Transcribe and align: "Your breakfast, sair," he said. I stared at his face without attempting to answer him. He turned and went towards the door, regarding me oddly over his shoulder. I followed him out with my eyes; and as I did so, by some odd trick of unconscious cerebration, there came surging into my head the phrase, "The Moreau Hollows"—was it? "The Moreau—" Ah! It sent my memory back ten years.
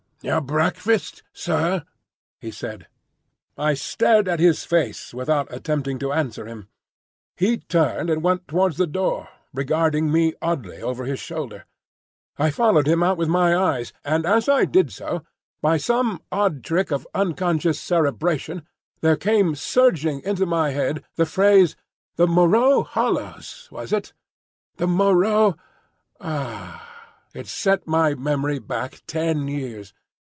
"Your 0.23 0.39
breakfast, 0.39 1.23
sair," 1.33 1.83
he 2.39 2.51
said. 2.51 2.85
I 3.57 3.73
stared 3.73 4.27
at 4.27 4.39
his 4.39 4.63
face 4.63 5.15
without 5.15 5.51
attempting 5.51 5.97
to 5.97 6.13
answer 6.13 6.45
him. 6.45 6.67
He 7.35 7.57
turned 7.57 8.07
and 8.11 8.21
went 8.21 8.47
towards 8.47 8.77
the 8.77 8.85
door, 8.85 9.29
regarding 9.51 10.11
me 10.11 10.35
oddly 10.39 10.79
over 10.79 11.05
his 11.05 11.19
shoulder. 11.19 11.65
I 12.37 12.51
followed 12.51 12.87
him 12.87 13.01
out 13.01 13.17
with 13.17 13.29
my 13.29 13.55
eyes; 13.57 13.93
and 14.05 14.27
as 14.27 14.47
I 14.47 14.65
did 14.65 14.91
so, 14.93 15.23
by 15.59 15.77
some 15.77 16.21
odd 16.31 16.63
trick 16.63 16.91
of 16.91 17.07
unconscious 17.15 17.79
cerebration, 17.79 18.61
there 18.99 19.17
came 19.17 19.55
surging 19.55 20.21
into 20.23 20.45
my 20.45 20.69
head 20.69 21.03
the 21.15 21.25
phrase, 21.25 21.75
"The 22.17 22.27
Moreau 22.27 22.83
Hollows"—was 22.83 23.91
it? 23.91 24.13
"The 24.77 24.85
Moreau—" 24.87 25.57
Ah! 26.19 26.87
It 27.33 27.47
sent 27.47 27.87
my 27.87 28.13
memory 28.13 28.59
back 28.59 29.01
ten 29.07 29.47
years. 29.47 29.95